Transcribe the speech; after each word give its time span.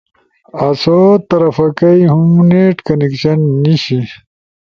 آسئی 0.67 1.21
طرف 1.29 1.57
کئی 1.79 1.99
ہم 2.11 2.27
نیٹ 2.49 2.75
کنکشن 2.87 3.37
نیِش۔ 3.61 3.83